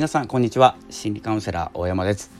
[0.00, 0.78] 皆さんこんにちは。
[0.88, 2.30] 心理カウンセラー大山です。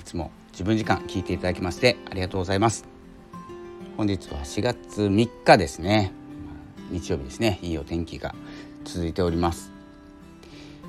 [0.00, 2.84] いつも自分時間聞いていただきましてありがとうございます。
[3.96, 6.10] 本日は4月3日ですね。
[6.90, 7.60] 日曜日ですね。
[7.62, 8.34] いいお天気が
[8.84, 9.70] 続いております、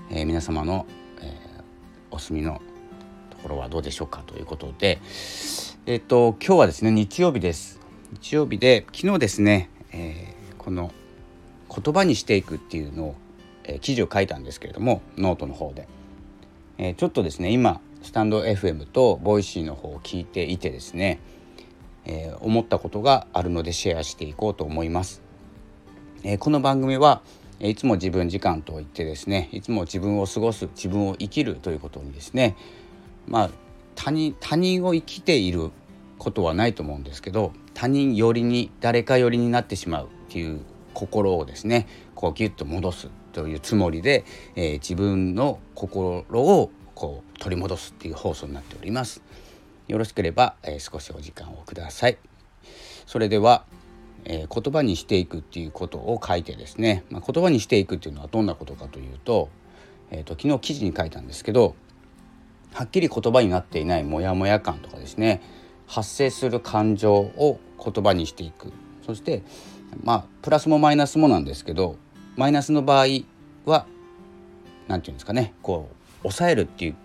[0.10, 0.88] えー、皆様の、
[1.22, 1.64] えー、
[2.10, 2.60] お住みの
[3.30, 4.24] ところはどうでしょうか？
[4.26, 5.00] ということで。
[5.86, 7.80] えっ、と今日はですね日曜日です。
[8.14, 10.92] 日曜日で昨日ですね、えー、この
[11.70, 13.16] 言葉にしていくっていうのを、
[13.64, 15.88] え、記事を書いたんですけれどもノートの方で、
[16.82, 21.20] えー、ちょっとですね今スタンド FM とボイシーの方を聞いていてですね、
[22.06, 25.22] えー、思ったことがあるのでシェアしていこうと思います。
[26.24, 27.22] えー、この番組は
[27.60, 32.56] いつも自分時間といってですねいつも自分を過ごす自分を生きるということにですね
[33.28, 33.50] まあ
[33.96, 35.72] 他人他人を生きている
[36.18, 40.62] ことはないと思うんですけど他人寄りに誰か寄りになってしまうっていう
[40.94, 44.26] 心をですねこうギュッと戻すというつもりで、
[44.56, 49.22] えー、自分の心をこう取り戻すっていう放送になっております。
[49.88, 52.18] よろしければ、えー、少しお時間をください。
[53.06, 53.64] それでは、
[54.26, 59.48] えー、言葉にしていくっていうことを書いてですね、まあ、言葉にしていくっていうのはどんなことかというと,、
[60.12, 61.74] えーと、昨日記事に書いたんですけど
[62.74, 65.42] はっきり言葉になっていないモヤモヤ感とかですね
[65.88, 68.74] 発生する感情を言葉にしていく
[69.06, 69.44] そして
[70.04, 71.96] まあプラスもマイナスもなんですけど
[72.36, 73.06] マイナスの場合
[73.66, 73.88] は
[74.90, 76.96] 何て言うんですかねこう抑えるっていう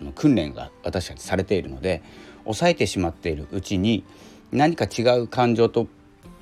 [0.00, 2.02] あの訓練が私たちされているので
[2.44, 4.04] 抑えてしまっているうちに
[4.50, 5.86] 何か違う感情と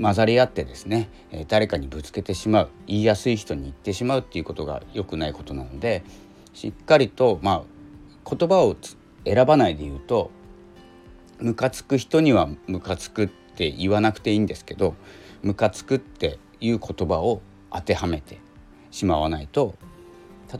[0.01, 1.09] 混ざり合ってですね
[1.49, 6.03] 誰かにぶつけてしまう言いやすい人に言ってしまうっていうことが良くないことなので
[6.55, 8.77] しっかりとまあ言葉を
[9.25, 10.31] 選ばないで言うと
[11.39, 14.95] ムカつく人にはムカつくって言わなくていいんですけど
[15.43, 17.43] ムカつくっていう言葉を
[17.73, 18.39] 当てはめて
[18.91, 19.75] しまわないと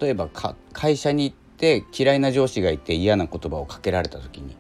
[0.01, 0.29] 例えば
[0.73, 4.57] 会社にて嫌いな上司がいて嫌な言葉をかけられた時に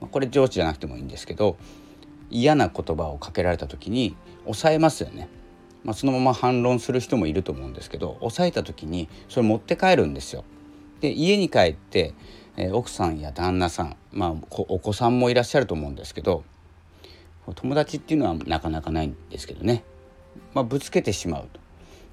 [0.00, 1.58] これ上司じゃなくてもいいんですけど
[2.30, 5.28] 嫌な言葉をかけられた時に抑えますよね。
[5.84, 10.44] まあ、そのまま反論する人もいると思うんですけど抑えた時にそれ持って帰るんですよ。
[11.00, 12.14] で家に帰って、
[12.56, 16.44] えー、奥さんや旦那さん、まあ、お子さんもいらっしゃると思うんですけど
[17.54, 19.84] 友達っていうのはなかなかないんですけどね、
[20.54, 21.60] まあ、ぶつけてしまうと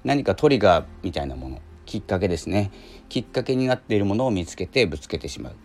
[0.04, 2.70] 何かトリガーみたいなものきっかけですね。
[3.08, 5.56] きっかけになっているものを見つけてぶつけてしまう。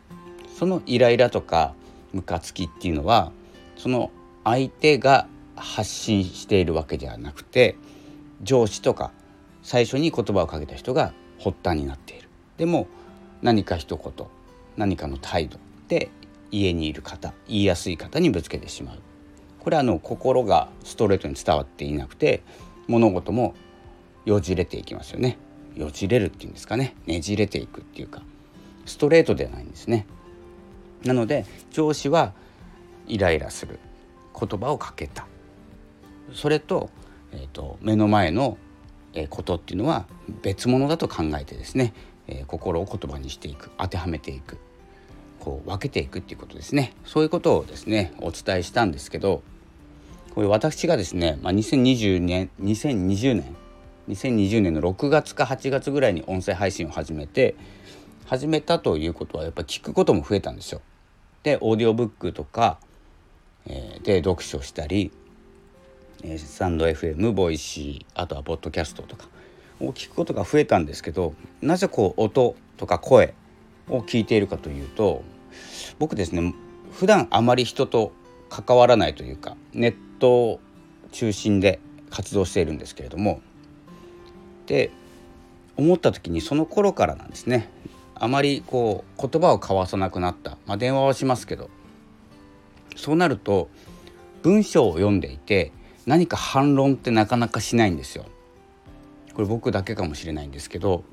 [0.58, 1.74] そのイライラとか
[2.14, 3.32] ムカつきっていうのは
[3.76, 4.12] その
[4.44, 7.76] 相手が発信しているわけではなくて
[8.42, 9.12] 上司とか
[9.64, 12.30] 最初に言葉をかけた人が発端になっている。
[12.58, 12.88] でも
[13.42, 14.28] 何か一言
[14.78, 16.10] 何かの態度で
[16.52, 19.00] 家にいる方言いやすい方にぶつけてしまう。
[19.60, 22.44] これはあの心がストレートに伝わっていなくて
[22.88, 23.54] 物事も
[24.26, 25.38] よじれていきますよね。
[25.76, 26.96] よじれるっていうんですかね。
[27.06, 28.22] ねじれていくっていうか。
[28.86, 30.06] ストレートではないんですね。
[31.04, 32.34] なので上司は
[33.08, 33.80] イライラする
[34.38, 35.26] 言葉をかけた。
[36.34, 36.90] それと,、
[37.32, 38.58] えーと、目の前の
[39.30, 40.06] ことっていうのは
[40.42, 41.94] 別物だと考えてですね、
[42.28, 43.72] えー、心を言葉にしていく。
[43.78, 44.58] 当てはめていく。
[45.40, 46.94] こう分けていくっていうことですね。
[47.06, 49.42] そういうことをですねお伝えしたんですけど
[50.36, 53.56] これ私がですね、まあ、2020年2020年
[54.10, 57.56] 2020年の6月か8月ぐらいに音声配信を始めて
[58.26, 60.82] 始めたということはやっぱ聞くことも増えたんですよ。
[61.44, 62.80] でオーディオブックとか、
[63.66, 65.12] えー、で読書したり、
[66.24, 69.28] えー、スタンド FM ボイシーあとはポッドキャストとか
[69.82, 73.34] を聞くことが増えたんですけどなぜこう音とか声
[73.90, 75.24] を聞いているかというと
[76.00, 76.54] 僕ですね
[76.92, 78.14] 普段あまり人と
[78.50, 80.60] 関わらないというかネット
[81.12, 81.80] 中心で
[82.10, 83.42] 活動しているんですけれども
[84.72, 84.90] って
[85.76, 87.70] 思った時にその頃からなんですね。
[88.16, 91.70] あまりこう言葉を交わさなくなった、まあ、電話はしますけど。
[92.96, 93.70] そうなると
[94.44, 95.72] 文章を読んでいて
[96.06, 98.26] 何か反論ってなかなかしないんですよ。
[99.34, 101.04] これ僕だけかもしれないんですけど、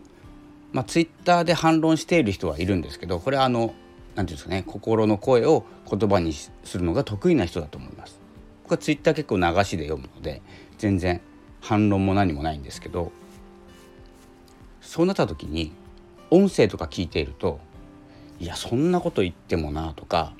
[0.72, 3.74] まあ、ツイッターで反論している人はいるんですけどこれはあの何て
[4.16, 8.20] 言うんですかね心の声を言葉にするのが得意な人だと思います。
[8.64, 10.42] 僕はツイッター結構流しで読むので
[10.78, 11.20] 全然
[11.60, 13.12] 反論も何もないんですけど。
[14.88, 15.70] そうなった時に
[16.30, 17.60] 音声とか聞いていると
[18.40, 20.32] いやそんなこと言ってもなとか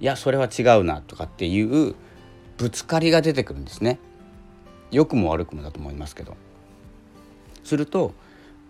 [0.00, 1.94] いやそれは違うなとかっていう
[2.56, 3.98] ぶつかりが出てくるんですね。
[4.90, 6.34] 良くも悪くもだと思いますけど。
[7.62, 8.14] すると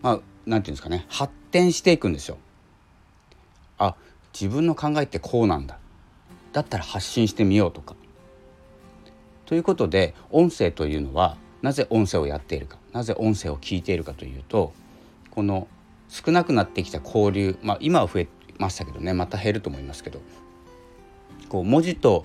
[0.03, 2.37] まあ何て言うんですかね発展していくんですよ。
[3.79, 3.95] あ
[4.35, 5.79] 自分の考えってこうなんだ
[6.53, 7.95] だったら発信してみようとか。
[9.45, 11.37] ということで音声というのは
[11.67, 14.73] なぜ音声をやっているかなぜ音声を聞いているかというと
[15.33, 15.67] この
[16.09, 20.21] 少なくなってきた交流、まあ、今は増えましたけどねまた減ると思いますけど
[21.49, 22.25] こう文字と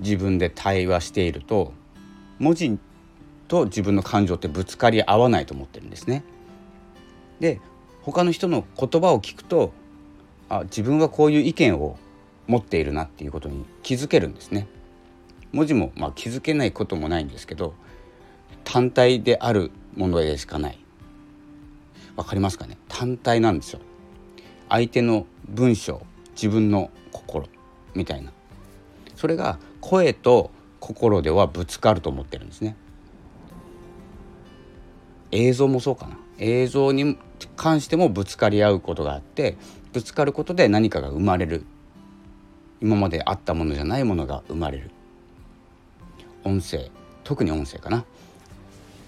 [0.00, 1.74] 自分で対話していると
[2.38, 2.78] 文字
[3.46, 6.24] と自分の感情ってぶつかり合わないと思ってるんですね。
[7.40, 7.60] で
[8.00, 9.74] 他の人の言葉を聞くと
[10.48, 11.98] あ自分はこういう意見を
[12.46, 14.66] 持っているなっていうことに気づけるんですね。
[15.52, 17.74] 文字もまあ気づけないこともないんですけど
[18.70, 20.78] 単体であるものでしかない。
[22.16, 22.76] わかりますかね？
[22.86, 23.80] 単体なんですよ。
[24.68, 27.46] 相手の文章自分の心
[27.94, 28.30] みたいな。
[29.16, 30.50] それが声と
[30.80, 32.76] 心ではぶつかると思ってるんですね。
[35.30, 36.18] 映像もそうかな。
[36.38, 37.16] 映像に
[37.56, 39.56] 関してもぶつかり合うことがあって
[39.94, 41.64] ぶつかることで何かが生まれる。
[42.82, 44.90] 今まであったものじゃないものが生まれる。
[46.44, 46.90] 音声
[47.24, 48.04] 特に音声かな。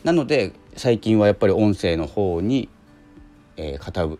[0.04, 2.68] なので最近はやっぱり音声の方に、
[3.56, 4.18] えー、傾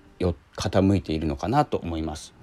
[0.57, 2.35] 傾いているのかなと思います。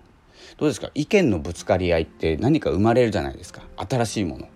[0.57, 0.89] どうですか？
[0.95, 3.61] 意見のぶつかり合いって何か生まれるじゃないですか。
[3.77, 4.47] 新しいもの。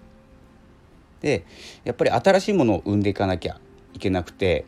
[1.21, 1.45] で
[1.83, 3.59] やっぱり新しいものを生んでいかなきゃ
[3.93, 4.65] いけなくて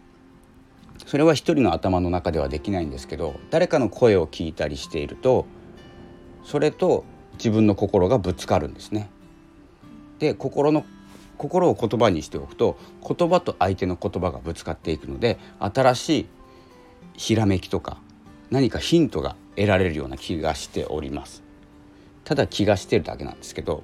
[1.08, 5.48] それは一人の頭の中ではできないんですけど誰かの声を聞いたりしていると
[6.44, 9.10] それと自分の心がぶつかるんですね。
[10.20, 10.86] で心の
[11.44, 16.26] 心を言葉にしておくと言葉と相手の言葉がぶつかっていくので新しい
[17.18, 17.98] ひらめきとか
[18.50, 21.44] 何かヒントが得られるような気がしております。
[22.24, 23.84] ただ気がしてるだけなんですけど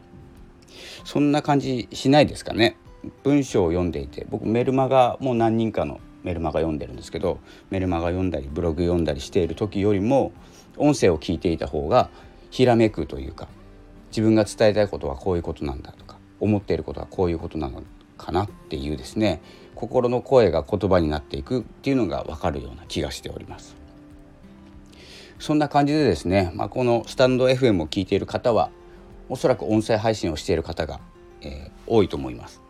[1.04, 2.78] そんな感じしないですかね。
[3.24, 7.40] 文章を読んでいて僕メルマガもう何人かのメルマガ読んでるんですけど
[7.72, 10.32] メルマガ読んだりブログ読んだりしている時よりも
[10.78, 12.10] 音声を聞いていた方が
[12.52, 13.50] ひらめくというか
[14.12, 16.09] 自分が伝えたいことはこういうことなんだと
[16.40, 17.84] 思っていることはこういうことなの
[18.18, 19.42] かなっていうですね
[19.76, 23.78] 心の声が言葉になっていくっていうのが分かるような気がしております。
[25.40, 28.72] そんな感じでですね、まあ、このスタンド FM を聞いている方は
[29.30, 31.00] おそらく音声配信をしている方が、
[31.42, 32.62] えー、多いと思います。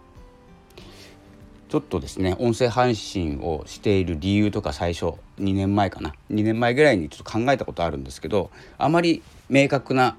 [1.69, 8.49] ちょっとですね音声配信をしている理由とか最初2年前かな2年前ぐらいにちょっと考えたことあるんですけど
[8.79, 10.17] あまり明確な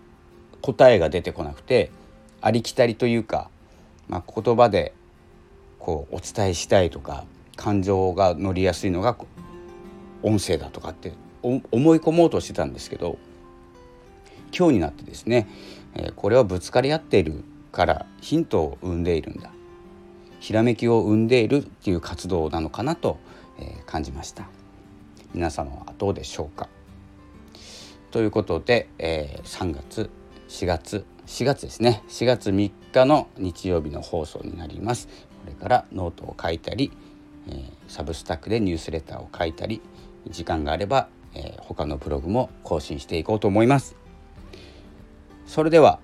[0.63, 1.91] 答えが出てこなくて
[2.41, 3.51] ありきたりというか、
[4.09, 4.95] まあ、言葉で
[5.79, 7.25] こうお伝えしたいとか
[7.57, 9.17] 感情が乗りやすいのが
[10.23, 11.61] 音声だとかって思
[11.95, 13.19] い込もうとしてたんですけど
[14.57, 15.49] 今日になってですね、
[15.95, 19.51] え、これはぶつかり合っているからヒントを生んでいるんだ。
[20.41, 23.19] ひらめきを生んでいるっていう活動なのかなと、
[23.59, 24.49] え、感じました。
[25.35, 26.69] 皆様はどうでしょうか。
[28.11, 30.11] ということで、えー、3月
[30.51, 32.03] 4月4月ですね。
[32.09, 35.07] 4月3日の日曜日の放送になります。
[35.07, 35.13] こ
[35.47, 36.91] れからノートを書いたり、
[37.49, 39.81] えー、 Substack でニュースレターを書いたり
[40.29, 43.95] 時間があれば、えー、他のブログも更新していこうと思います。
[45.47, 46.01] それでは、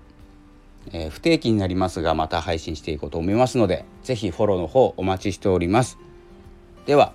[0.93, 5.99] えー、不定期になりますがまた配信していこうと思いますので是非フォローの方お待ちしております。
[6.87, 7.13] では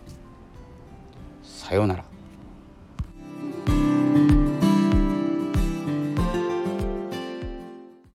[1.44, 2.11] さようなら。